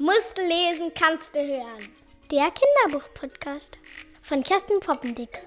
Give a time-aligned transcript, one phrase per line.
[0.00, 1.88] Musst lesen, kannst du hören.
[2.30, 3.78] Der Kinderbuch-Podcast
[4.22, 5.42] von Kerstin Poppendick.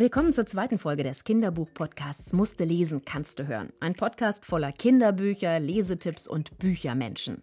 [0.00, 3.70] Willkommen zur zweiten Folge des Kinderbuch-Podcasts Musste lesen, kannst du hören.
[3.80, 7.42] Ein Podcast voller Kinderbücher, Lesetipps und Büchermenschen.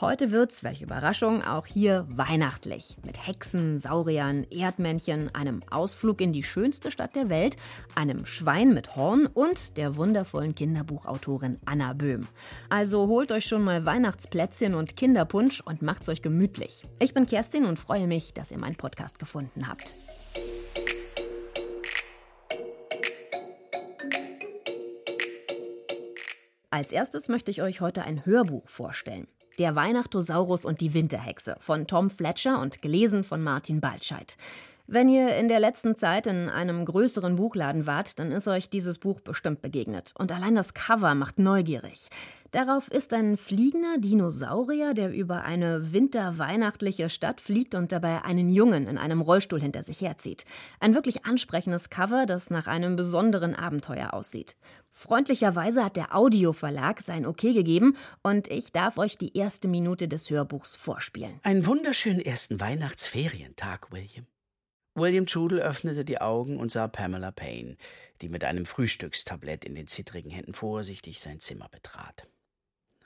[0.00, 2.96] Heute wird's, welche Überraschung, auch hier weihnachtlich.
[3.04, 7.56] Mit Hexen, Sauriern, Erdmännchen, einem Ausflug in die schönste Stadt der Welt,
[7.96, 12.28] einem Schwein mit Horn und der wundervollen Kinderbuchautorin Anna Böhm.
[12.68, 16.86] Also holt euch schon mal Weihnachtsplätzchen und Kinderpunsch und macht's euch gemütlich.
[17.00, 19.96] Ich bin Kerstin und freue mich, dass ihr meinen Podcast gefunden habt.
[26.76, 29.28] Als erstes möchte ich euch heute ein Hörbuch vorstellen.
[29.58, 34.36] Der Weihnachtosaurus und die Winterhexe von Tom Fletcher und gelesen von Martin Baltscheid.
[34.88, 38.98] Wenn ihr in der letzten Zeit in einem größeren Buchladen wart, dann ist euch dieses
[38.98, 40.14] Buch bestimmt begegnet.
[40.16, 42.08] Und allein das Cover macht neugierig.
[42.52, 48.86] Darauf ist ein fliegender Dinosaurier, der über eine winterweihnachtliche Stadt fliegt und dabei einen Jungen
[48.86, 50.44] in einem Rollstuhl hinter sich herzieht.
[50.78, 54.56] Ein wirklich ansprechendes Cover, das nach einem besonderen Abenteuer aussieht.
[54.92, 60.30] Freundlicherweise hat der Audioverlag sein Okay gegeben und ich darf euch die erste Minute des
[60.30, 61.40] Hörbuchs vorspielen.
[61.42, 64.26] Einen wunderschönen ersten Weihnachtsferientag, William.
[64.96, 67.76] William Trudel öffnete die Augen und sah Pamela Payne,
[68.22, 72.26] die mit einem Frühstückstablett in den zittrigen Händen vorsichtig sein Zimmer betrat.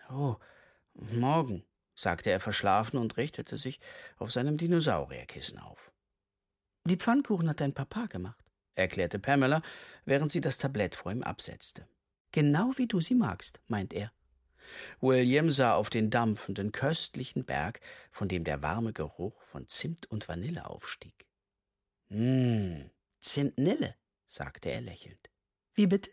[0.09, 0.37] Oh,
[0.95, 3.81] morgen, sagte er verschlafen und richtete sich
[4.19, 5.91] auf seinem Dinosaurierkissen auf.
[6.85, 9.63] Die Pfannkuchen hat dein Papa gemacht erklärte Pamela,
[10.05, 11.87] während sie das Tablett vor ihm absetzte.
[12.33, 14.13] Genau wie du sie magst, meint er.
[15.01, 17.81] William sah auf den dampfenden, köstlichen Berg,
[18.11, 21.27] von dem der warme Geruch von Zimt und Vanille aufstieg.
[22.11, 23.95] Hm, Zimtnille,
[24.27, 25.31] sagte er lächelnd.
[25.75, 26.11] Wie bitte?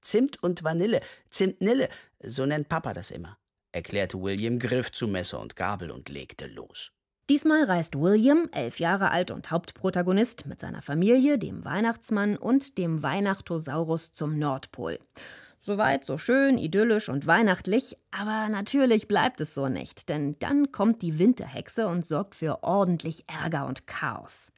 [0.00, 1.88] Zimt und Vanille, Zimtnille,
[2.20, 3.38] so nennt Papa das immer,
[3.72, 6.92] erklärte William, griff zu Messer und Gabel und legte los.
[7.28, 13.02] Diesmal reist William, elf Jahre alt und Hauptprotagonist, mit seiner Familie, dem Weihnachtsmann und dem
[13.02, 15.00] Weihnachtosaurus zum Nordpol.
[15.58, 21.02] Soweit so schön, idyllisch und weihnachtlich, aber natürlich bleibt es so nicht, denn dann kommt
[21.02, 24.52] die Winterhexe und sorgt für ordentlich Ärger und Chaos.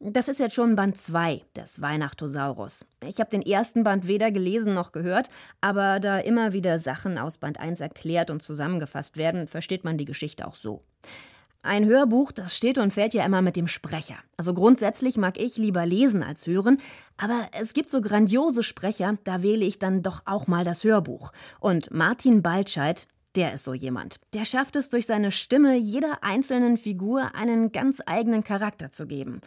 [0.00, 2.86] Das ist jetzt schon Band 2 des Weihnachtosaurus.
[3.04, 5.28] Ich habe den ersten Band weder gelesen noch gehört,
[5.60, 10.04] aber da immer wieder Sachen aus Band 1 erklärt und zusammengefasst werden, versteht man die
[10.04, 10.84] Geschichte auch so.
[11.62, 14.14] Ein Hörbuch, das steht und fällt ja immer mit dem Sprecher.
[14.36, 16.78] Also grundsätzlich mag ich lieber lesen als hören,
[17.16, 21.32] aber es gibt so grandiose Sprecher, da wähle ich dann doch auch mal das Hörbuch.
[21.58, 24.20] Und Martin Baltscheid, der ist so jemand.
[24.32, 29.40] Der schafft es durch seine Stimme jeder einzelnen Figur einen ganz eigenen Charakter zu geben.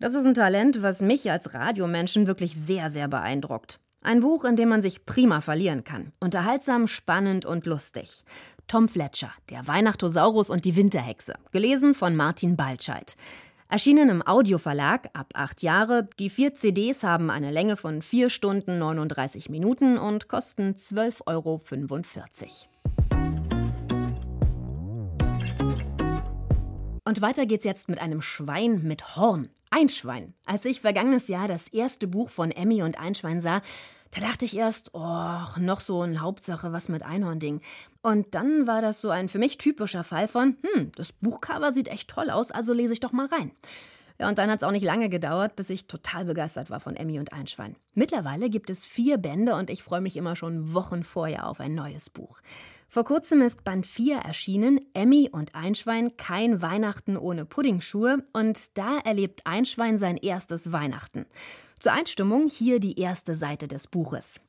[0.00, 3.80] Das ist ein Talent, was mich als Radiomenschen wirklich sehr, sehr beeindruckt.
[4.00, 6.12] Ein Buch, in dem man sich prima verlieren kann.
[6.20, 8.22] Unterhaltsam, spannend und lustig.
[8.68, 13.16] Tom Fletcher, Der Weihnachtosaurus und die Winterhexe, gelesen von Martin Baltscheid.
[13.68, 16.08] Erschienen im Audioverlag ab acht Jahre.
[16.20, 21.60] Die vier CDs haben eine Länge von vier Stunden 39 Minuten und kosten 12,45 Euro.
[27.04, 29.48] Und weiter geht's jetzt mit einem Schwein mit Horn.
[29.70, 30.34] Einschwein.
[30.46, 33.62] Als ich vergangenes Jahr das erste Buch von Emmy und Einschwein sah,
[34.10, 37.60] da dachte ich erst, oh, noch so ein Hauptsache was mit Einhornding.
[38.00, 41.88] Und dann war das so ein für mich typischer Fall von, hm, das Buchcover sieht
[41.88, 43.52] echt toll aus, also lese ich doch mal rein.
[44.20, 46.96] Ja, und dann hat es auch nicht lange gedauert, bis ich total begeistert war von
[46.96, 47.76] Emmy und Einschwein.
[47.94, 51.76] Mittlerweile gibt es vier Bände und ich freue mich immer schon Wochen vorher auf ein
[51.76, 52.40] neues Buch.
[52.88, 58.98] Vor kurzem ist Band 4 erschienen, Emmy und Einschwein, kein Weihnachten ohne Puddingschuhe, und da
[58.98, 61.26] erlebt Einschwein sein erstes Weihnachten.
[61.78, 64.40] Zur Einstimmung hier die erste Seite des Buches.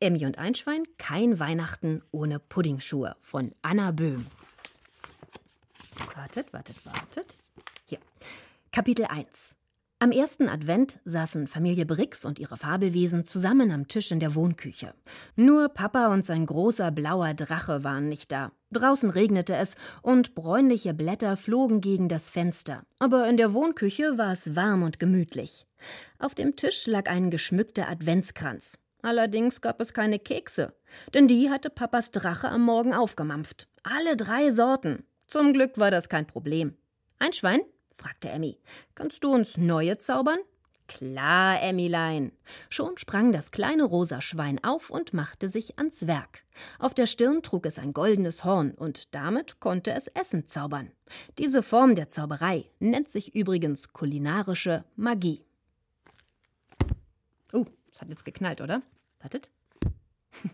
[0.00, 4.26] Emmy und Einschwein, kein Weihnachten ohne Puddingschuhe von Anna Böhm.
[6.16, 7.36] Wartet, wartet, wartet.
[7.86, 7.98] Hier.
[8.72, 9.56] Kapitel 1.
[10.00, 14.92] Am ersten Advent saßen Familie Brix und ihre Fabelwesen zusammen am Tisch in der Wohnküche.
[15.36, 18.52] Nur Papa und sein großer blauer Drache waren nicht da.
[18.72, 22.82] Draußen regnete es und bräunliche Blätter flogen gegen das Fenster.
[22.98, 25.66] Aber in der Wohnküche war es warm und gemütlich.
[26.18, 28.78] Auf dem Tisch lag ein geschmückter Adventskranz.
[29.02, 30.74] Allerdings gab es keine Kekse,
[31.12, 33.68] denn die hatte Papas Drache am Morgen aufgemampft.
[33.82, 35.04] Alle drei Sorten.
[35.34, 36.76] Zum Glück war das kein Problem.
[37.18, 37.60] Ein Schwein?
[37.92, 38.56] fragte Emmy.
[38.94, 40.38] Kannst du uns neue zaubern?
[40.86, 42.30] Klar, Emmilein.
[42.70, 46.44] Schon sprang das kleine rosa Schwein auf und machte sich ans Werk.
[46.78, 50.92] Auf der Stirn trug es ein goldenes Horn und damit konnte es Essen zaubern.
[51.36, 55.42] Diese Form der Zauberei nennt sich übrigens kulinarische Magie.
[57.52, 58.82] Uh, das hat jetzt geknallt, oder?
[59.18, 59.50] Wartet.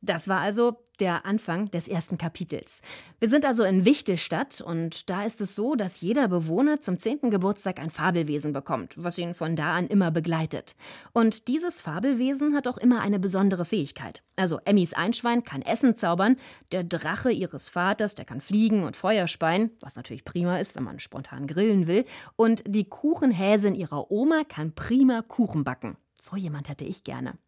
[0.00, 2.82] Das war also der Anfang des ersten Kapitels.
[3.18, 7.30] Wir sind also in Wichtelstadt und da ist es so, dass jeder Bewohner zum 10.
[7.30, 10.76] Geburtstag ein Fabelwesen bekommt, was ihn von da an immer begleitet.
[11.12, 14.22] Und dieses Fabelwesen hat auch immer eine besondere Fähigkeit.
[14.36, 16.36] Also Emmys Einschwein kann Essen zaubern,
[16.72, 20.84] der Drache ihres Vaters, der kann fliegen und Feuer speien, was natürlich prima ist, wenn
[20.84, 22.04] man spontan grillen will,
[22.36, 25.96] und die Kuchenhäsin ihrer Oma kann prima Kuchen backen.
[26.20, 27.38] So jemand hätte ich gerne.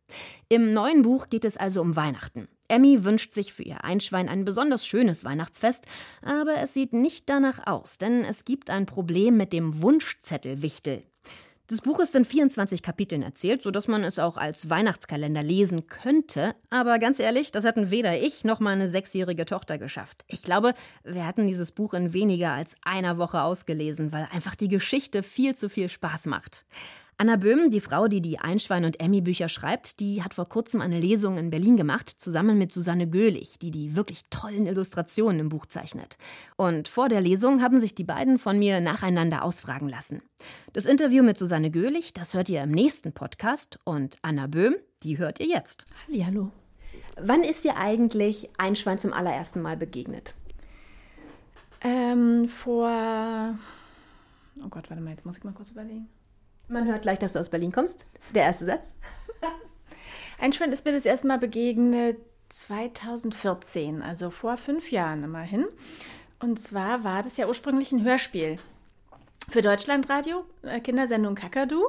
[0.49, 2.49] Im neuen Buch geht es also um Weihnachten.
[2.70, 5.84] Emmy wünscht sich für ihr Einschwein ein besonders schönes Weihnachtsfest,
[6.22, 11.00] aber es sieht nicht danach aus, denn es gibt ein Problem mit dem Wunschzettelwichtel.
[11.70, 16.56] Das Buch ist in 24 Kapiteln erzählt, sodass man es auch als Weihnachtskalender lesen könnte.
[16.69, 20.25] Aber ganz ehrlich, das hätten weder ich noch meine sechsjährige Tochter geschafft.
[20.26, 20.75] Ich glaube,
[21.05, 25.55] wir hatten dieses Buch in weniger als einer Woche ausgelesen, weil einfach die Geschichte viel
[25.55, 26.64] zu viel Spaß macht.
[27.20, 30.99] Anna Böhm, die Frau, die die Einschwein- und Emmy-Bücher schreibt, die hat vor kurzem eine
[30.99, 35.67] Lesung in Berlin gemacht, zusammen mit Susanne Göhlich, die die wirklich tollen Illustrationen im Buch
[35.67, 36.17] zeichnet.
[36.56, 40.22] Und vor der Lesung haben sich die beiden von mir nacheinander ausfragen lassen.
[40.72, 45.19] Das Interview mit Susanne Göhlich, das hört ihr im nächsten Podcast und Anna Böhm, die
[45.19, 45.84] hört ihr jetzt.
[46.25, 46.50] Hallo.
[47.20, 50.34] Wann ist dir eigentlich Einschwein zum allerersten Mal begegnet?
[51.82, 53.58] Ähm, vor.
[54.64, 56.08] Oh Gott, warte mal, jetzt muss ich mal kurz überlegen.
[56.70, 58.06] Man hört gleich, dass du aus Berlin kommst.
[58.32, 58.94] Der erste Satz.
[60.38, 62.17] Einschwein ist mir das erste Mal begegnet
[62.50, 65.67] 2014, also vor fünf Jahren immerhin.
[66.38, 68.56] Und zwar war das ja ursprünglich ein Hörspiel
[69.50, 71.82] für Deutschlandradio, äh, Kindersendung Kakadu.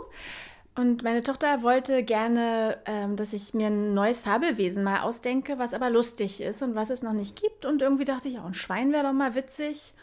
[0.73, 5.75] Und meine Tochter wollte gerne, ähm, dass ich mir ein neues Fabelwesen mal ausdenke, was
[5.75, 7.67] aber lustig ist und was es noch nicht gibt.
[7.67, 9.93] Und irgendwie dachte ich, auch ein Schwein wäre doch mal witzig.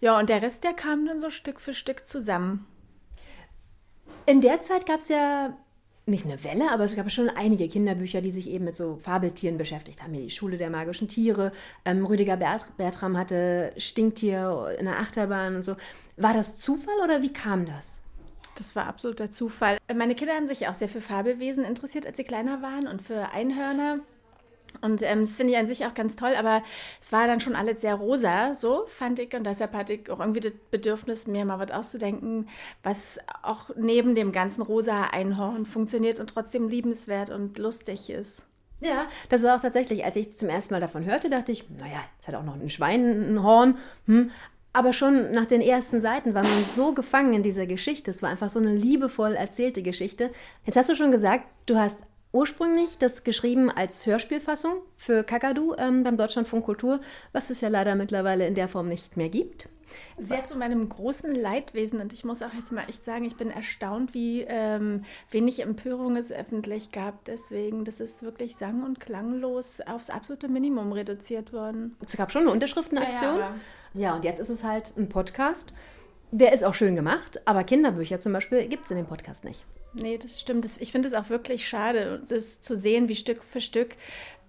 [0.00, 2.68] Ja, und der Rest, der kam dann so Stück für Stück zusammen.
[4.28, 5.56] In der Zeit gab es ja
[6.04, 9.56] nicht eine Welle, aber es gab schon einige Kinderbücher, die sich eben mit so Fabeltieren
[9.56, 10.12] beschäftigt haben.
[10.12, 11.50] Die Schule der magischen Tiere.
[11.86, 15.76] Ähm, Rüdiger Bert Bertram hatte Stinktier in der Achterbahn und so.
[16.18, 18.02] War das Zufall oder wie kam das?
[18.56, 19.78] Das war absoluter Zufall.
[19.94, 23.30] Meine Kinder haben sich auch sehr für Fabelwesen interessiert, als sie kleiner waren und für
[23.30, 24.00] Einhörner.
[24.80, 26.62] Und ähm, das finde ich an sich auch ganz toll, aber
[27.00, 29.34] es war dann schon alles sehr rosa, so fand ich.
[29.34, 32.48] Und deshalb hatte ich auch irgendwie das Bedürfnis, mir mal was auszudenken,
[32.82, 38.44] was auch neben dem ganzen rosa Einhorn funktioniert und trotzdem liebenswert und lustig ist.
[38.80, 42.00] Ja, das war auch tatsächlich, als ich zum ersten Mal davon hörte, dachte ich, naja,
[42.20, 43.76] es hat auch noch ein Schweinenhorn.
[44.06, 44.30] Hm.
[44.72, 48.12] Aber schon nach den ersten Seiten war man so gefangen in dieser Geschichte.
[48.12, 50.30] Es war einfach so eine liebevoll erzählte Geschichte.
[50.64, 51.98] Jetzt hast du schon gesagt, du hast
[52.32, 57.00] ursprünglich das geschrieben als Hörspielfassung für Kakadu ähm, beim Deutschlandfunk Kultur,
[57.32, 59.68] was es ja leider mittlerweile in der Form nicht mehr gibt.
[60.18, 63.50] Sehr zu meinem großen Leidwesen und ich muss auch jetzt mal echt sagen, ich bin
[63.50, 67.24] erstaunt, wie ähm, wenig Empörung es öffentlich gab.
[67.24, 71.96] Deswegen, das ist wirklich sang- und klanglos aufs absolute Minimum reduziert worden.
[72.04, 73.38] Es gab schon eine Unterschriftenaktion.
[73.38, 73.54] Ja,
[73.94, 75.72] ja, ja und jetzt ist es halt ein Podcast.
[76.30, 79.64] Der ist auch schön gemacht, aber Kinderbücher zum Beispiel gibt es in dem Podcast nicht.
[79.94, 80.66] Nee, das stimmt.
[80.80, 83.96] Ich finde es auch wirklich schade, das zu sehen, wie Stück für Stück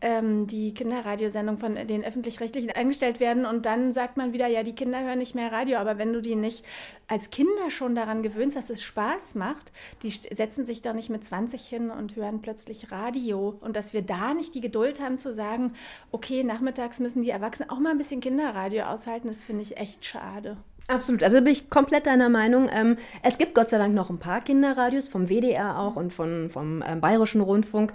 [0.01, 3.45] ähm, die Kinderradiosendungen von den Öffentlich-Rechtlichen eingestellt werden.
[3.45, 5.77] Und dann sagt man wieder, ja, die Kinder hören nicht mehr Radio.
[5.77, 6.63] Aber wenn du die nicht
[7.07, 9.71] als Kinder schon daran gewöhnst, dass es Spaß macht,
[10.03, 13.57] die setzen sich doch nicht mit 20 hin und hören plötzlich Radio.
[13.61, 15.73] Und dass wir da nicht die Geduld haben zu sagen,
[16.11, 20.05] okay, nachmittags müssen die Erwachsenen auch mal ein bisschen Kinderradio aushalten, das finde ich echt
[20.05, 20.57] schade.
[20.89, 22.67] Absolut, also bin ich komplett deiner Meinung.
[22.73, 26.49] Ähm, es gibt Gott sei Dank noch ein paar Kinderradios, vom WDR auch und von,
[26.49, 27.93] vom ähm, Bayerischen Rundfunk.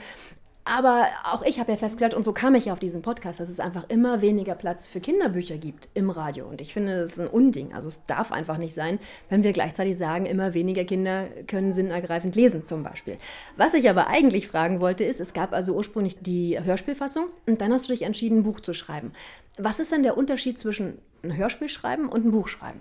[0.67, 3.51] Aber auch ich habe ja festgestellt, und so kam ich ja auf diesen Podcast, dass
[3.51, 6.47] es einfach immer weniger Platz für Kinderbücher gibt im Radio.
[6.47, 7.75] Und ich finde, das ist ein Unding.
[7.75, 12.35] Also es darf einfach nicht sein, wenn wir gleichzeitig sagen, immer weniger Kinder können sinnergreifend
[12.35, 13.19] lesen zum Beispiel.
[13.59, 17.73] Was ich aber eigentlich fragen wollte, ist, es gab also ursprünglich die Hörspielfassung und dann
[17.73, 19.13] hast du dich entschieden, ein Buch zu schreiben.
[19.59, 22.81] Was ist denn der Unterschied zwischen ein Hörspiel schreiben und ein Buch schreiben?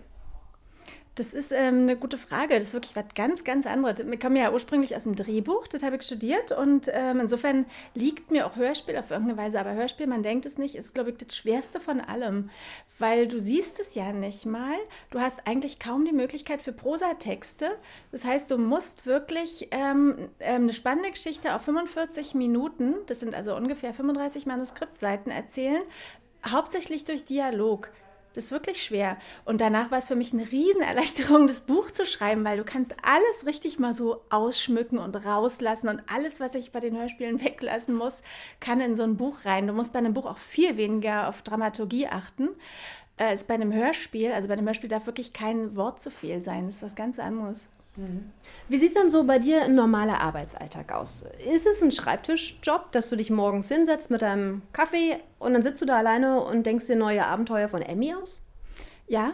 [1.16, 2.56] Das ist ähm, eine gute Frage.
[2.56, 4.00] Das ist wirklich was ganz, ganz anderes.
[4.00, 8.32] Wir kommen ja ursprünglich aus dem Drehbuch, das habe ich studiert und ähm, insofern liegt
[8.32, 9.60] mir auch Hörspiel auf irgendeine Weise.
[9.60, 12.50] Aber Hörspiel, man denkt es nicht, ist, glaube ich, das Schwerste von allem,
[12.98, 14.76] weil du siehst es ja nicht mal.
[15.12, 17.78] Du hast eigentlich kaum die Möglichkeit für Prosatexte.
[18.12, 23.36] Das heißt, du musst wirklich ähm, ähm eine spannende Geschichte auf 45 Minuten, das sind
[23.36, 25.84] also ungefähr 35 Manuskriptseiten, erzählen,
[26.44, 27.92] hauptsächlich durch Dialog.
[28.34, 29.18] Das ist wirklich schwer.
[29.46, 32.96] Und danach war es für mich eine Riesenerleichterung, das Buch zu schreiben, weil du kannst
[33.04, 37.96] alles richtig mal so ausschmücken und rauslassen und alles, was ich bei den Hörspielen weglassen
[37.96, 38.24] muss,
[38.60, 39.68] kann in so ein Buch rein.
[39.68, 42.50] Du musst bei einem Buch auch viel weniger auf Dramaturgie achten
[43.18, 44.32] als bei einem Hörspiel.
[44.32, 46.66] Also bei einem Hörspiel darf wirklich kein Wort zu viel sein.
[46.66, 47.66] Das ist was ganz anderes.
[47.96, 48.32] Mhm.
[48.70, 51.26] Wie sieht dann so bei dir ein normaler Arbeitsalltag aus?
[51.54, 55.82] Ist es ein Schreibtischjob, dass du dich morgens hinsetzt mit deinem Kaffee und dann sitzt
[55.82, 58.42] du da alleine und denkst dir neue Abenteuer von Emmy aus?
[59.08, 59.34] Ja,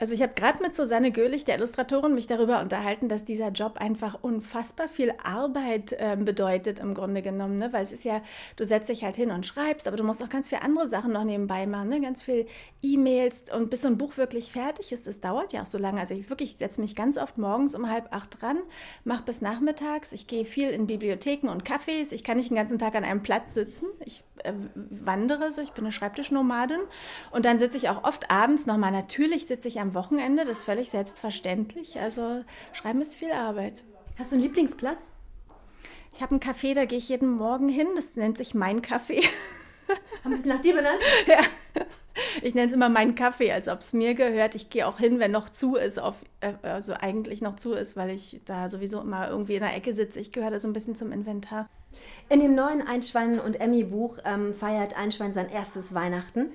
[0.00, 3.76] also ich habe gerade mit Susanne Göhlich, der Illustratorin, mich darüber unterhalten, dass dieser Job
[3.76, 7.70] einfach unfassbar viel Arbeit äh, bedeutet im Grunde genommen, ne?
[7.74, 8.22] weil es ist ja,
[8.56, 11.12] du setzt dich halt hin und schreibst, aber du musst auch ganz viele andere Sachen
[11.12, 12.00] noch nebenbei machen, ne?
[12.00, 12.46] ganz viel
[12.80, 16.00] E-Mails und bis so ein Buch wirklich fertig ist, das dauert ja auch so lange.
[16.00, 18.58] Also ich wirklich setze mich ganz oft morgens um halb acht dran,
[19.04, 22.78] mache bis nachmittags, ich gehe viel in Bibliotheken und Cafés, ich kann nicht den ganzen
[22.78, 26.80] Tag an einem Platz sitzen, ich äh, wandere so, ich bin eine Schreibtischnomadin
[27.30, 30.64] und dann sitze ich auch oft abends nochmal, natürlich sitze ich am Wochenende, das ist
[30.64, 31.98] völlig selbstverständlich.
[32.00, 32.42] Also
[32.72, 33.82] Schreiben ist viel Arbeit.
[34.18, 35.12] Hast du einen Lieblingsplatz?
[36.14, 37.86] Ich habe einen Café, da gehe ich jeden Morgen hin.
[37.94, 39.24] Das nennt sich Mein Café.
[40.24, 41.00] Haben Sie es nach dir benannt?
[41.26, 41.38] Ja.
[42.42, 44.54] Ich nenne es immer Mein Kaffee, als ob es mir gehört.
[44.54, 47.96] Ich gehe auch hin, wenn noch zu ist, auf, äh, also eigentlich noch zu ist,
[47.96, 50.20] weil ich da sowieso immer irgendwie in der Ecke sitze.
[50.20, 51.68] Ich gehöre da so ein bisschen zum Inventar.
[52.28, 56.50] In dem neuen Einschwein und Emmy Buch ähm, feiert Einschwein sein erstes Weihnachten.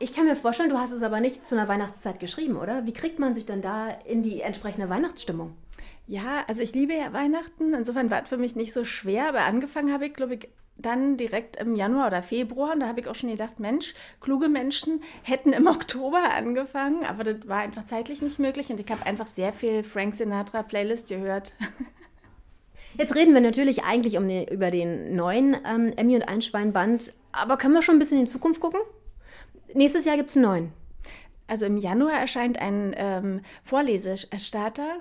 [0.00, 2.86] Ich kann mir vorstellen, du hast es aber nicht zu einer Weihnachtszeit geschrieben, oder?
[2.86, 5.54] Wie kriegt man sich denn da in die entsprechende Weihnachtsstimmung?
[6.06, 7.74] Ja, also ich liebe ja Weihnachten.
[7.74, 11.16] Insofern war es für mich nicht so schwer, aber angefangen habe ich, glaube ich, dann
[11.16, 12.74] direkt im Januar oder Februar.
[12.74, 17.24] Und da habe ich auch schon gedacht, Mensch, kluge Menschen hätten im Oktober angefangen, aber
[17.24, 18.70] das war einfach zeitlich nicht möglich.
[18.70, 21.54] Und ich habe einfach sehr viel Frank Sinatra Playlist gehört.
[22.96, 27.12] Jetzt reden wir natürlich eigentlich um den, über den neuen ähm, Emmy und Einschwein Band,
[27.32, 28.80] aber können wir schon ein bisschen in die Zukunft gucken?
[29.74, 30.72] Nächstes Jahr gibt es einen neuen.
[31.46, 34.98] Also im Januar erscheint ein ähm, Vorlesestarter.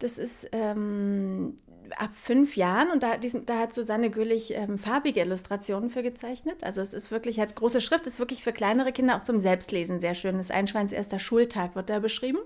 [0.00, 1.56] Das ist ähm,
[1.96, 6.64] ab fünf Jahren und da, diesen, da hat Susanne Güllich ähm, farbige Illustrationen für gezeichnet.
[6.64, 10.00] Also es ist wirklich als große Schrift, ist wirklich für kleinere Kinder auch zum Selbstlesen
[10.00, 10.36] sehr schön.
[10.36, 12.38] Das Einschweins erster Schultag wird da beschrieben.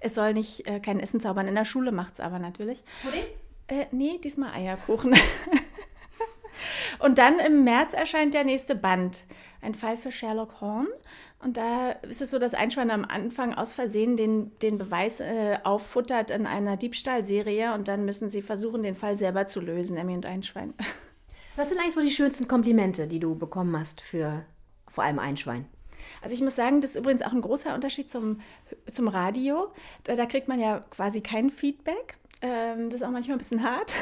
[0.00, 2.82] Es soll nicht äh, kein Essen zaubern, in der Schule macht es aber natürlich.
[3.02, 3.24] Pudding?
[3.68, 5.14] Äh, nee, diesmal Eierkuchen.
[6.98, 9.24] Und dann im März erscheint der nächste Band,
[9.60, 10.86] ein Fall für Sherlock Horn.
[11.40, 15.58] Und da ist es so, dass Einschwein am Anfang aus Versehen den, den Beweis äh,
[15.64, 20.14] auffuttert in einer Diebstahlserie und dann müssen sie versuchen, den Fall selber zu lösen, Emmy
[20.14, 20.74] und Einschwein.
[21.56, 24.44] Was sind eigentlich so die schönsten Komplimente, die du bekommen hast für
[24.86, 25.66] vor allem Einschwein?
[26.22, 28.40] Also ich muss sagen, das ist übrigens auch ein großer Unterschied zum,
[28.90, 29.72] zum Radio.
[30.04, 32.16] Da, da kriegt man ja quasi kein Feedback.
[32.40, 33.92] Ähm, das ist auch manchmal ein bisschen hart.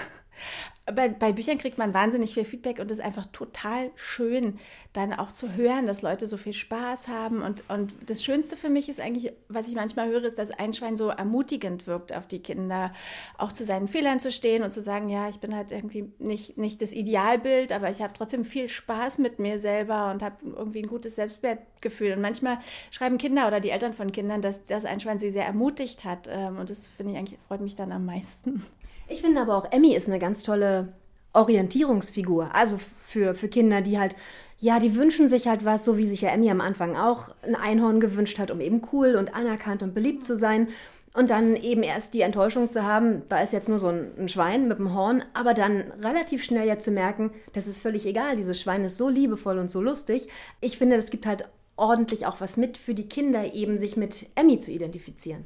[0.87, 4.59] Bei, bei, Büchern kriegt man wahnsinnig viel Feedback und es ist einfach total schön,
[4.93, 7.43] dann auch zu hören, dass Leute so viel Spaß haben.
[7.43, 10.75] Und, und das Schönste für mich ist eigentlich, was ich manchmal höre, ist, dass ein
[10.75, 12.93] Schwein so ermutigend wirkt auf die Kinder,
[13.37, 16.57] auch zu seinen Fehlern zu stehen und zu sagen, ja, ich bin halt irgendwie nicht,
[16.57, 20.83] nicht das Idealbild, aber ich habe trotzdem viel Spaß mit mir selber und habe irgendwie
[20.83, 22.13] ein gutes Selbstwertgefühl.
[22.13, 22.59] Und manchmal
[22.93, 26.29] schreiben Kinder oder die Eltern von Kindern, dass das Einschwein sie sehr ermutigt hat.
[26.31, 28.65] Ähm, und das finde ich eigentlich, freut mich dann am meisten.
[29.09, 30.93] Ich finde aber auch, Emmy ist eine ganz tolle
[31.33, 32.55] Orientierungsfigur.
[32.55, 34.17] Also für, für Kinder, die halt,
[34.59, 37.55] ja, die wünschen sich halt was, so wie sich ja Emmy am Anfang auch ein
[37.55, 40.69] Einhorn gewünscht hat, um eben cool und anerkannt und beliebt zu sein.
[41.15, 44.29] Und dann eben erst die Enttäuschung zu haben, da ist jetzt nur so ein, ein
[44.29, 48.37] Schwein mit einem Horn, aber dann relativ schnell ja zu merken, das ist völlig egal,
[48.37, 50.29] dieses Schwein ist so liebevoll und so lustig.
[50.61, 54.27] Ich finde, das gibt halt ordentlich auch was mit für die Kinder, eben sich mit
[54.35, 55.45] Emmy zu identifizieren.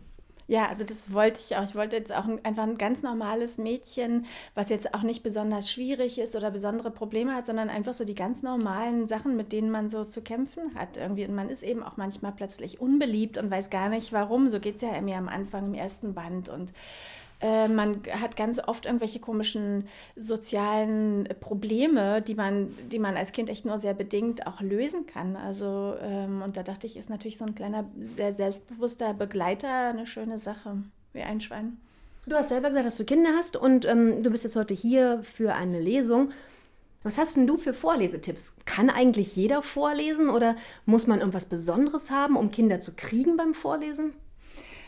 [0.50, 1.62] Ja, also das wollte ich auch.
[1.62, 4.26] Ich wollte jetzt auch einfach ein ganz normales Mädchen,
[4.57, 8.16] was jetzt auch nicht besonders schwierig ist oder besondere Probleme hat, sondern einfach so die
[8.16, 11.25] ganz normalen Sachen, mit denen man so zu kämpfen hat irgendwie.
[11.25, 14.49] Und man ist eben auch manchmal plötzlich unbeliebt und weiß gar nicht warum.
[14.49, 16.49] So geht es ja mir am Anfang im ersten Band.
[16.49, 16.73] Und
[17.40, 23.49] äh, man hat ganz oft irgendwelche komischen sozialen Probleme, die man, die man als Kind
[23.49, 25.37] echt nur sehr bedingt auch lösen kann.
[25.37, 30.06] Also, ähm, und da dachte ich, ist natürlich so ein kleiner, sehr selbstbewusster Begleiter eine
[30.06, 30.76] schöne Sache,
[31.12, 31.78] wie ein Schwein.
[32.26, 35.23] Du hast selber gesagt, dass du Kinder hast und ähm, du bist jetzt heute hier
[35.23, 36.32] für eine Lesung.
[37.02, 38.52] Was hast denn du für Vorlesetipps?
[38.66, 43.54] Kann eigentlich jeder vorlesen oder muss man irgendwas Besonderes haben, um Kinder zu kriegen beim
[43.54, 44.12] Vorlesen?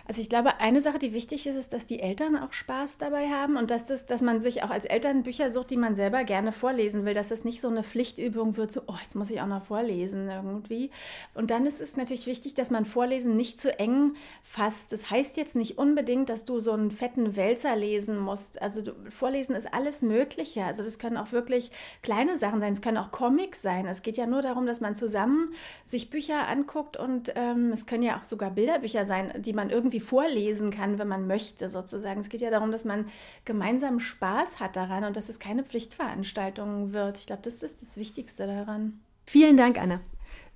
[0.06, 3.28] Also ich glaube, eine Sache, die wichtig ist, ist, dass die Eltern auch Spaß dabei
[3.28, 6.24] haben und dass, das, dass man sich auch als Eltern Bücher sucht, die man selber
[6.24, 9.40] gerne vorlesen will, dass es nicht so eine Pflichtübung wird, so, oh, jetzt muss ich
[9.40, 10.90] auch noch vorlesen irgendwie.
[11.34, 14.92] Und dann ist es natürlich wichtig, dass man Vorlesen nicht zu eng fasst.
[14.92, 18.60] Das heißt jetzt nicht unbedingt, dass du so einen fetten Wälzer lesen musst.
[18.60, 20.64] Also du, Vorlesen ist alles Mögliche.
[20.64, 21.70] Also das können auch wirklich
[22.02, 23.86] kleine Sachen sein, es können auch Comics sein.
[23.86, 25.54] Es geht ja nur darum, dass man zusammen
[25.84, 29.91] sich Bücher anguckt und ähm, es können ja auch sogar Bilderbücher sein, die man irgendwie
[29.92, 32.20] irgendwie vorlesen kann, wenn man möchte, sozusagen.
[32.20, 33.08] Es geht ja darum, dass man
[33.44, 37.18] gemeinsam Spaß hat daran und dass es keine Pflichtveranstaltung wird.
[37.18, 39.00] Ich glaube, das ist das Wichtigste daran.
[39.26, 40.00] Vielen Dank, Anna.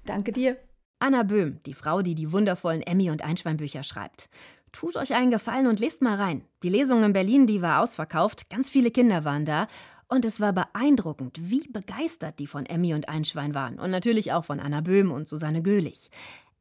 [0.04, 0.56] Danke dir.
[0.98, 4.30] Anna Böhm, die Frau, die die wundervollen Emmy- und Einschweinbücher schreibt.
[4.72, 6.42] Tut euch einen Gefallen und lest mal rein.
[6.62, 9.68] Die Lesung in Berlin, die war ausverkauft, ganz viele Kinder waren da
[10.08, 14.44] und es war beeindruckend, wie begeistert die von Emmy und Einschwein waren und natürlich auch
[14.44, 16.10] von Anna Böhm und Susanne Göhlich.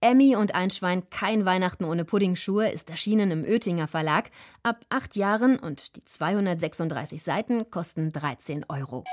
[0.06, 4.30] Emmy und Einschwein Kein Weihnachten ohne Puddingschuhe ist erschienen im Oettinger Verlag.
[4.62, 9.04] Ab acht Jahren und die 236 Seiten kosten 13 Euro.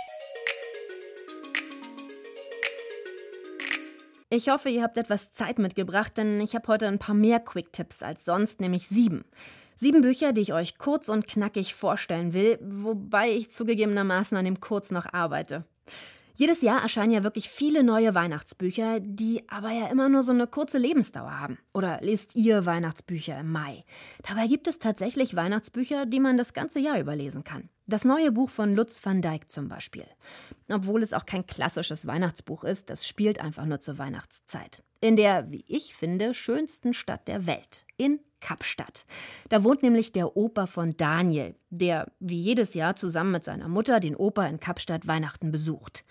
[4.29, 8.03] Ich hoffe, ihr habt etwas Zeit mitgebracht, denn ich habe heute ein paar mehr Quick-Tipps
[8.03, 9.25] als sonst, nämlich sieben.
[9.75, 14.61] Sieben Bücher, die ich euch kurz und knackig vorstellen will, wobei ich zugegebenermaßen an dem
[14.61, 15.65] Kurz noch arbeite.
[16.35, 20.47] Jedes Jahr erscheinen ja wirklich viele neue Weihnachtsbücher, die aber ja immer nur so eine
[20.47, 21.59] kurze Lebensdauer haben.
[21.75, 23.85] Oder lest ihr Weihnachtsbücher im Mai?
[24.27, 27.69] Dabei gibt es tatsächlich Weihnachtsbücher, die man das ganze Jahr überlesen kann.
[27.87, 30.07] Das neue Buch von Lutz van Dijk zum Beispiel.
[30.71, 34.83] Obwohl es auch kein klassisches Weihnachtsbuch ist, das spielt einfach nur zur Weihnachtszeit.
[35.01, 39.07] In der, wie ich finde, schönsten Stadt der Welt, in Kapstadt.
[39.49, 44.01] Da wohnt nämlich der Opa von Daniel, der wie jedes Jahr zusammen mit seiner Mutter
[44.01, 46.05] den Opa in Kapstadt Weihnachten besucht.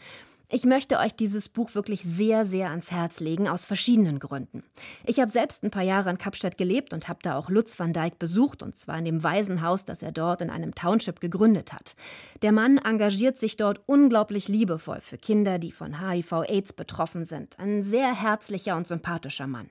[0.53, 4.63] Ich möchte euch dieses Buch wirklich sehr, sehr ans Herz legen, aus verschiedenen Gründen.
[5.05, 7.93] Ich habe selbst ein paar Jahre in Kapstadt gelebt und habe da auch Lutz van
[7.93, 11.95] Dijk besucht, und zwar in dem Waisenhaus, das er dort in einem Township gegründet hat.
[12.41, 17.57] Der Mann engagiert sich dort unglaublich liebevoll für Kinder, die von HIV-Aids betroffen sind.
[17.57, 19.69] Ein sehr herzlicher und sympathischer Mann.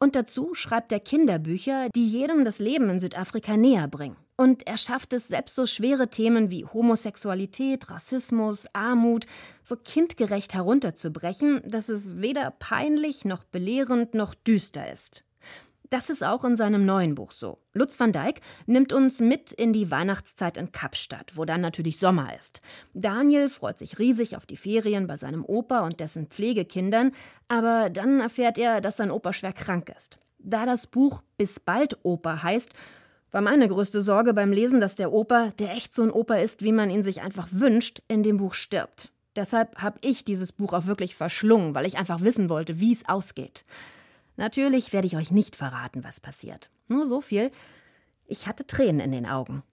[0.00, 4.16] Und dazu schreibt er Kinderbücher, die jedem das Leben in Südafrika näher bringen.
[4.36, 9.26] Und er schafft es, selbst so schwere Themen wie Homosexualität, Rassismus, Armut
[9.64, 15.24] so kindgerecht herunterzubrechen, dass es weder peinlich noch belehrend noch düster ist.
[15.90, 17.56] Das ist auch in seinem neuen Buch so.
[17.72, 22.36] Lutz van Dijk nimmt uns mit in die Weihnachtszeit in Kapstadt, wo dann natürlich Sommer
[22.38, 22.60] ist.
[22.92, 27.12] Daniel freut sich riesig auf die Ferien bei seinem Opa und dessen Pflegekindern,
[27.48, 30.18] aber dann erfährt er, dass sein Opa schwer krank ist.
[30.38, 32.72] Da das Buch Bis bald Opa heißt,
[33.30, 36.62] war meine größte Sorge beim Lesen, dass der Opa, der echt so ein Opa ist,
[36.62, 39.10] wie man ihn sich einfach wünscht, in dem Buch stirbt.
[39.36, 43.08] Deshalb habe ich dieses Buch auch wirklich verschlungen, weil ich einfach wissen wollte, wie es
[43.08, 43.64] ausgeht.
[44.38, 46.70] Natürlich werde ich euch nicht verraten, was passiert.
[46.86, 47.50] Nur so viel.
[48.24, 49.64] Ich hatte Tränen in den Augen.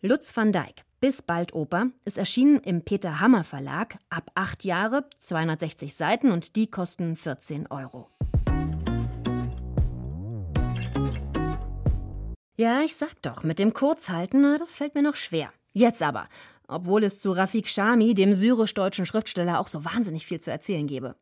[0.00, 5.08] Lutz van Dijk, bis bald Oper, ist erschienen im Peter Hammer Verlag, ab acht Jahre,
[5.20, 8.08] 260 Seiten und die kosten 14 Euro.
[12.56, 15.48] Ja, ich sag doch, mit dem Kurzhalten, das fällt mir noch schwer.
[15.74, 16.28] Jetzt aber,
[16.66, 21.14] obwohl es zu Rafik Shami, dem syrisch-deutschen Schriftsteller, auch so wahnsinnig viel zu erzählen gebe.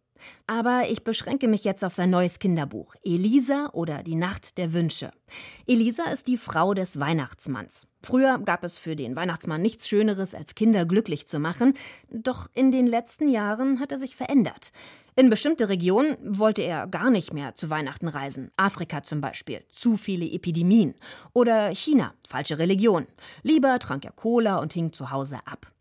[0.46, 5.10] Aber ich beschränke mich jetzt auf sein neues Kinderbuch, Elisa oder die Nacht der Wünsche.
[5.66, 7.86] Elisa ist die Frau des Weihnachtsmanns.
[8.02, 11.74] Früher gab es für den Weihnachtsmann nichts Schöneres, als Kinder glücklich zu machen,
[12.08, 14.70] doch in den letzten Jahren hat er sich verändert.
[15.16, 18.50] In bestimmte Regionen wollte er gar nicht mehr zu Weihnachten reisen.
[18.56, 20.94] Afrika zum Beispiel, zu viele Epidemien.
[21.32, 23.06] Oder China, falsche Religion.
[23.42, 25.72] Lieber trank er Cola und hing zu Hause ab.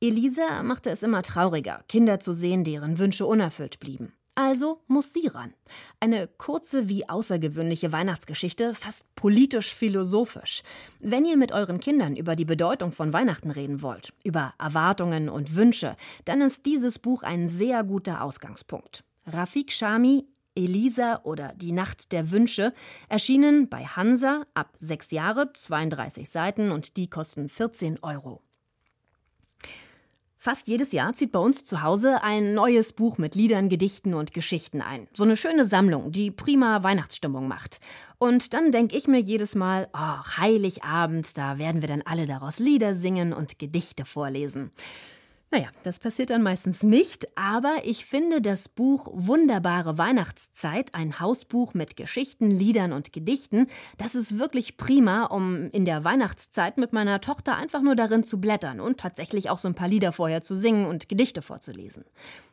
[0.00, 4.12] Elisa machte es immer trauriger, Kinder zu sehen, deren Wünsche unerfüllt blieben.
[4.36, 5.52] Also muss sie ran.
[5.98, 10.62] Eine kurze wie außergewöhnliche Weihnachtsgeschichte, fast politisch-philosophisch.
[11.00, 15.56] Wenn ihr mit euren Kindern über die Bedeutung von Weihnachten reden wollt, über Erwartungen und
[15.56, 19.02] Wünsche, dann ist dieses Buch ein sehr guter Ausgangspunkt.
[19.26, 22.72] Rafik Shami, Elisa oder Die Nacht der Wünsche
[23.08, 28.40] erschienen bei Hansa ab sechs Jahre, 32 Seiten und die kosten 14 Euro.
[30.48, 34.32] Fast jedes Jahr zieht bei uns zu Hause ein neues Buch mit Liedern, Gedichten und
[34.32, 35.06] Geschichten ein.
[35.12, 37.80] So eine schöne Sammlung, die prima Weihnachtsstimmung macht.
[38.16, 42.60] Und dann denke ich mir jedes Mal, oh, Heiligabend, da werden wir dann alle daraus
[42.60, 44.70] Lieder singen und Gedichte vorlesen.
[45.50, 51.72] Naja, das passiert dann meistens nicht, aber ich finde das Buch Wunderbare Weihnachtszeit, ein Hausbuch
[51.72, 57.22] mit Geschichten, Liedern und Gedichten, das ist wirklich prima, um in der Weihnachtszeit mit meiner
[57.22, 60.54] Tochter einfach nur darin zu blättern und tatsächlich auch so ein paar Lieder vorher zu
[60.54, 62.04] singen und Gedichte vorzulesen.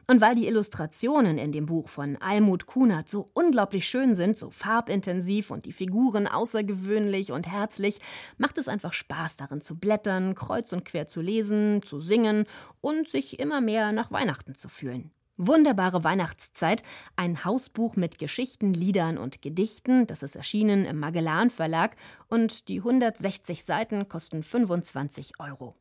[0.07, 4.51] Und weil die Illustrationen in dem Buch von Almut Kunert so unglaublich schön sind, so
[4.51, 7.99] farbintensiv und die Figuren außergewöhnlich und herzlich,
[8.37, 12.45] macht es einfach Spaß darin zu blättern, kreuz und quer zu lesen, zu singen
[12.81, 15.11] und sich immer mehr nach Weihnachten zu fühlen.
[15.37, 16.81] Wunderbare Weihnachtszeit,
[17.17, 21.97] ein Hausbuch mit Geschichten, Liedern und Gedichten, das ist erschienen im Magellan Verlag
[22.29, 25.73] und die 160 Seiten kosten 25 Euro.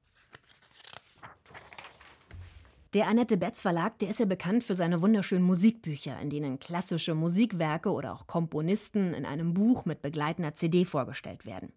[2.94, 7.16] Der Annette Betz Verlag, der ist ja bekannt für seine wunderschönen Musikbücher, in denen klassische
[7.16, 11.72] Musikwerke oder auch Komponisten in einem Buch mit begleitender CD vorgestellt werden.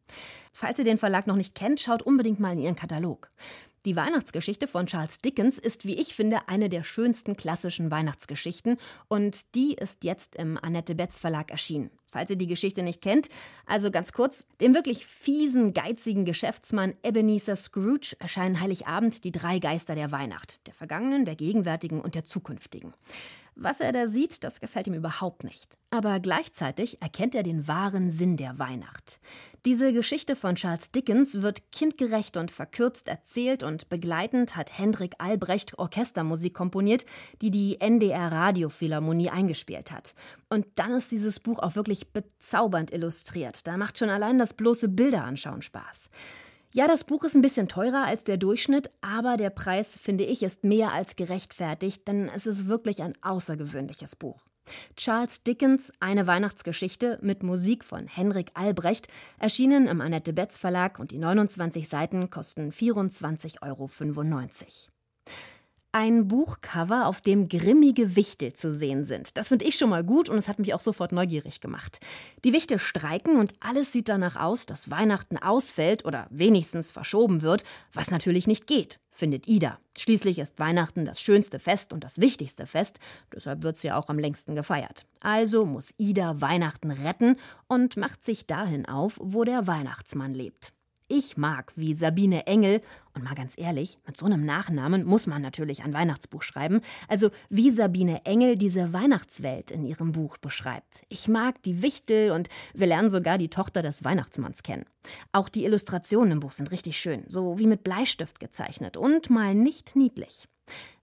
[0.54, 3.32] Falls ihr den Verlag noch nicht kennt, schaut unbedingt mal in ihren Katalog.
[3.86, 8.78] Die Weihnachtsgeschichte von Charles Dickens ist, wie ich finde, eine der schönsten klassischen Weihnachtsgeschichten
[9.08, 11.90] und die ist jetzt im Annette Betz Verlag erschienen.
[12.10, 13.28] Falls ihr die Geschichte nicht kennt,
[13.66, 19.94] also ganz kurz, dem wirklich fiesen, geizigen Geschäftsmann Ebenezer Scrooge erscheinen Heiligabend die drei Geister
[19.94, 22.94] der Weihnacht, der vergangenen, der gegenwärtigen und der zukünftigen.
[23.60, 25.80] Was er da sieht, das gefällt ihm überhaupt nicht.
[25.90, 29.20] Aber gleichzeitig erkennt er den wahren Sinn der Weihnacht.
[29.66, 35.80] Diese Geschichte von Charles Dickens wird kindgerecht und verkürzt erzählt und begleitend hat Hendrik Albrecht
[35.80, 37.04] Orchestermusik komponiert,
[37.42, 40.14] die die NDR Radiophilharmonie eingespielt hat.
[40.50, 43.68] Und dann ist dieses Buch auch wirklich bezaubernd illustriert.
[43.68, 46.10] Da macht schon allein das bloße Bilderanschauen Spaß.
[46.74, 50.44] Ja, das Buch ist ein bisschen teurer als der Durchschnitt, aber der Preis, finde ich,
[50.44, 54.46] ist mehr als gerechtfertigt, denn es ist wirklich ein außergewöhnliches Buch.
[54.96, 59.08] Charles Dickens Eine Weihnachtsgeschichte mit Musik von Henrik Albrecht
[59.40, 63.90] erschienen im Annette Betz Verlag und die 29 Seiten kosten 24,95 Euro.
[65.94, 69.38] Ein Buchcover, auf dem grimmige Wichtel zu sehen sind.
[69.38, 72.00] Das finde ich schon mal gut und es hat mich auch sofort neugierig gemacht.
[72.44, 77.64] Die Wichtel streiken und alles sieht danach aus, dass Weihnachten ausfällt oder wenigstens verschoben wird,
[77.94, 79.80] was natürlich nicht geht, findet Ida.
[79.98, 83.00] Schließlich ist Weihnachten das schönste Fest und das wichtigste Fest,
[83.34, 85.06] deshalb wird sie auch am längsten gefeiert.
[85.22, 90.74] Also muss Ida Weihnachten retten und macht sich dahin auf, wo der Weihnachtsmann lebt.
[91.10, 92.82] Ich mag wie Sabine Engel,
[93.14, 97.30] und mal ganz ehrlich, mit so einem Nachnamen muss man natürlich ein Weihnachtsbuch schreiben, also
[97.50, 101.04] wie Sabine Engel diese Weihnachtswelt in ihrem Buch beschreibt.
[101.08, 104.84] Ich mag die Wichtel und wir lernen sogar die Tochter des Weihnachtsmanns kennen.
[105.32, 109.56] Auch die Illustrationen im Buch sind richtig schön, so wie mit Bleistift gezeichnet und mal
[109.56, 110.50] nicht niedlich.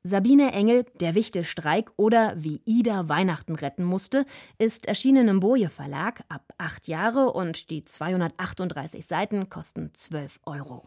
[0.06, 4.26] Sabine Engel, der Wichtelstreik oder wie Ida Weihnachten retten musste,
[4.58, 10.86] ist erschienen im Boje Verlag ab acht Jahre und die 238 Seiten kosten 12 Euro.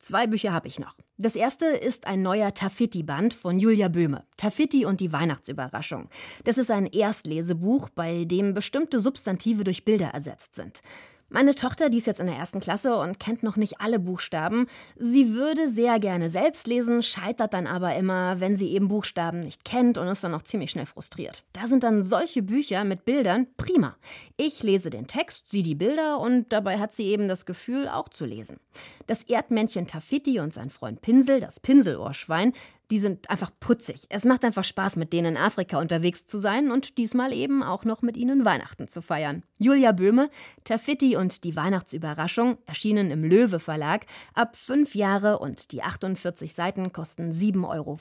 [0.00, 0.96] Zwei Bücher habe ich noch.
[1.16, 4.24] Das erste ist ein neuer Tafitti-Band von Julia Böhme.
[4.36, 6.08] Tafitti und die Weihnachtsüberraschung.
[6.42, 10.80] Das ist ein Erstlesebuch, bei dem bestimmte Substantive durch Bilder ersetzt sind.
[11.28, 14.68] Meine Tochter, die ist jetzt in der ersten Klasse und kennt noch nicht alle Buchstaben.
[14.96, 19.64] Sie würde sehr gerne selbst lesen, scheitert dann aber immer, wenn sie eben Buchstaben nicht
[19.64, 21.42] kennt und ist dann auch ziemlich schnell frustriert.
[21.52, 23.96] Da sind dann solche Bücher mit Bildern prima.
[24.36, 28.08] Ich lese den Text, sie die Bilder und dabei hat sie eben das Gefühl, auch
[28.08, 28.60] zu lesen.
[29.08, 32.52] Das Erdmännchen Taffiti und sein Freund Pinsel, das Pinselohrschwein,
[32.90, 34.06] die sind einfach putzig.
[34.08, 37.84] Es macht einfach Spaß, mit denen in Afrika unterwegs zu sein und diesmal eben auch
[37.84, 39.42] noch mit ihnen Weihnachten zu feiern.
[39.58, 40.30] Julia Böhme,
[40.64, 46.92] Tafitti und die Weihnachtsüberraschung erschienen im Löwe Verlag ab fünf Jahre und die 48 Seiten
[46.92, 47.98] kosten 7,95 Euro.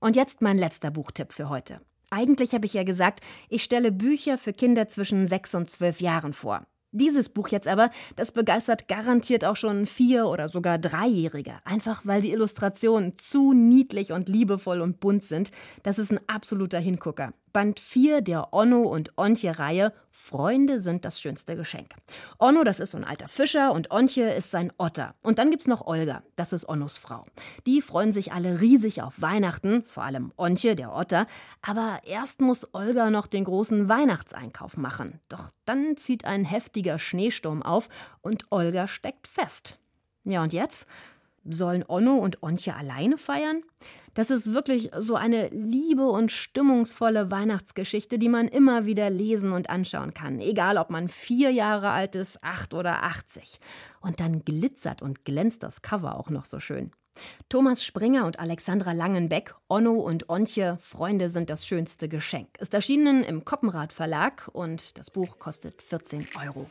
[0.00, 1.80] Und jetzt mein letzter Buchtipp für heute.
[2.10, 6.32] Eigentlich habe ich ja gesagt, ich stelle Bücher für Kinder zwischen sechs und zwölf Jahren
[6.32, 6.66] vor.
[6.94, 11.54] Dieses Buch jetzt aber, das begeistert garantiert auch schon vier- oder sogar dreijährige.
[11.64, 15.50] Einfach weil die Illustrationen zu niedlich und liebevoll und bunt sind.
[15.82, 17.32] Das ist ein absoluter Hingucker.
[17.52, 21.94] Band 4 der Onno und Ontje-Reihe Freunde sind das schönste Geschenk.
[22.38, 25.14] Onno, das ist so ein alter Fischer und Ontje ist sein Otter.
[25.22, 27.22] Und dann gibt's noch Olga, das ist Onnos Frau.
[27.66, 31.26] Die freuen sich alle riesig auf Weihnachten, vor allem Ontje, der Otter.
[31.62, 35.20] Aber erst muss Olga noch den großen Weihnachtseinkauf machen.
[35.28, 37.88] Doch dann zieht ein heftiger Schneesturm auf
[38.20, 39.78] und Olga steckt fest.
[40.24, 40.86] Ja, und jetzt?
[41.44, 43.62] Sollen Onno und Ontje alleine feiern?
[44.14, 49.70] Das ist wirklich so eine liebe und stimmungsvolle Weihnachtsgeschichte, die man immer wieder lesen und
[49.70, 50.38] anschauen kann.
[50.38, 53.58] Egal, ob man vier Jahre alt ist, acht oder achtzig.
[54.00, 56.92] Und dann glitzert und glänzt das Cover auch noch so schön.
[57.48, 62.58] Thomas Springer und Alexandra Langenbeck, Onno und Ontje, Freunde sind das schönste Geschenk.
[62.58, 66.66] Ist erschienen im Koppenrad Verlag und das Buch kostet 14 Euro.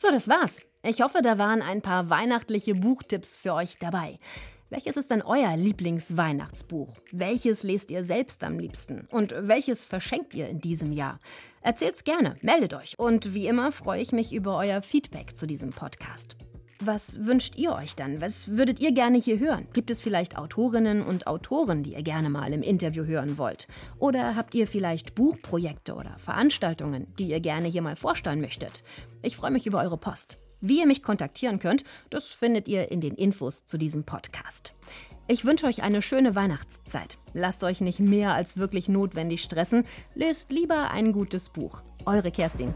[0.00, 0.62] So, das war's.
[0.84, 4.20] Ich hoffe, da waren ein paar weihnachtliche Buchtipps für euch dabei.
[4.70, 6.94] Welches ist denn euer Lieblingsweihnachtsbuch?
[7.10, 9.08] Welches lest ihr selbst am liebsten?
[9.10, 11.18] Und welches verschenkt ihr in diesem Jahr?
[11.62, 12.96] Erzählt's gerne, meldet euch.
[12.96, 16.36] Und wie immer freue ich mich über euer Feedback zu diesem Podcast.
[16.80, 18.20] Was wünscht ihr euch dann?
[18.20, 19.66] Was würdet ihr gerne hier hören?
[19.72, 23.66] Gibt es vielleicht Autorinnen und Autoren, die ihr gerne mal im Interview hören wollt?
[23.98, 28.84] Oder habt ihr vielleicht Buchprojekte oder Veranstaltungen, die ihr gerne hier mal vorstellen möchtet?
[29.22, 30.38] Ich freue mich über eure Post.
[30.60, 34.74] Wie ihr mich kontaktieren könnt, das findet ihr in den Infos zu diesem Podcast.
[35.26, 37.18] Ich wünsche euch eine schöne Weihnachtszeit.
[37.34, 39.84] Lasst euch nicht mehr als wirklich notwendig stressen.
[40.14, 41.82] Lest lieber ein gutes Buch.
[42.06, 42.72] Eure Kerstin.